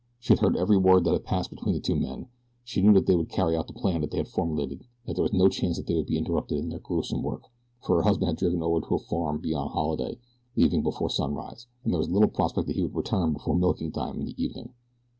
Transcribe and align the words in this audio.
She 0.19 0.29
had 0.33 0.39
heard 0.39 0.57
every 0.57 0.79
word 0.79 1.03
that 1.03 1.13
had 1.13 1.25
passed 1.25 1.51
between 1.51 1.75
the 1.75 1.79
two 1.79 1.95
men. 1.95 2.25
She 2.63 2.81
knew 2.81 2.91
that 2.93 3.05
they 3.05 3.15
would 3.15 3.29
carry 3.29 3.55
out 3.55 3.67
the 3.67 3.73
plan 3.73 4.01
they 4.01 4.17
had 4.17 4.27
formulated 4.27 4.79
and 4.79 4.87
that 5.05 5.13
there 5.13 5.21
was 5.21 5.31
no 5.31 5.47
chance 5.47 5.77
that 5.77 5.85
they 5.85 5.93
would 5.93 6.07
be 6.07 6.17
interrupted 6.17 6.57
in 6.57 6.69
their 6.69 6.79
gruesome 6.79 7.21
work, 7.21 7.43
for 7.85 7.97
her 7.97 8.01
husband 8.01 8.29
had 8.29 8.37
driven 8.37 8.63
over 8.63 8.81
to 8.81 8.95
a 8.95 8.97
farm 8.97 9.37
beyond 9.37 9.69
Holliday, 9.69 10.17
leaving 10.55 10.81
before 10.81 11.11
sunrise, 11.11 11.67
and 11.83 11.93
there 11.93 11.99
was 11.99 12.09
little 12.09 12.29
prospect 12.29 12.65
that 12.65 12.75
he 12.75 12.81
would 12.81 12.95
return 12.95 13.33
before 13.33 13.55
milking 13.55 13.91
time 13.91 14.19
in 14.19 14.25
the 14.25 14.43
evening. 14.43 14.73